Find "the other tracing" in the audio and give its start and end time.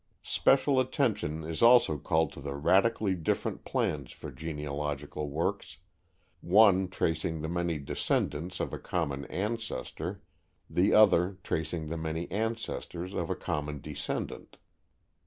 10.67-11.85